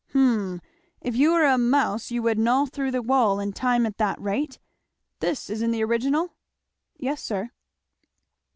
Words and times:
"Hum 0.13 0.61
if 0.99 1.15
you 1.15 1.31
were 1.31 1.45
a 1.45 1.59
mouse 1.59 2.09
you 2.09 2.23
would 2.23 2.39
gnaw 2.39 2.65
through 2.65 2.89
the 2.89 3.03
wall 3.03 3.39
in 3.39 3.53
time 3.53 3.85
at 3.85 3.99
that 3.99 4.19
rate. 4.19 4.57
This 5.19 5.47
is 5.47 5.61
in 5.61 5.69
the 5.69 5.83
original?" 5.83 6.33
"Yes 6.97 7.21
sir." 7.21 7.51